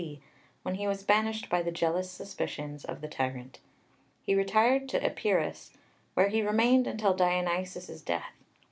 C., 0.01 0.19
when 0.63 0.73
he 0.73 0.87
was 0.87 1.03
banished 1.03 1.47
by 1.47 1.61
the 1.61 1.71
jealous 1.71 2.09
suspicions 2.09 2.83
of 2.83 3.01
the 3.01 3.07
tyrant. 3.07 3.59
He 4.23 4.33
retired 4.33 4.89
to 4.89 5.03
Epirus, 5.03 5.73
where 6.15 6.29
he 6.29 6.41
remained 6.41 6.87
until 6.87 7.13
Dionysius's 7.13 8.01
death. 8.01 8.33